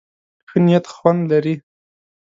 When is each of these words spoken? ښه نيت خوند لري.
ښه 0.49 0.57
نيت 0.65 0.85
خوند 0.93 1.21
لري. 1.31 1.55